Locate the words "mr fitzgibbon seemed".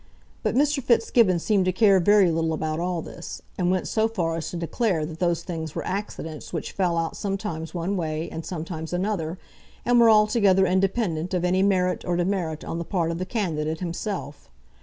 0.55-1.65